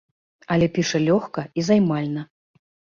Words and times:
Але 0.55 0.69
піша 0.79 1.03
лёгка 1.07 1.47
і 1.57 1.69
займальна. 1.71 2.29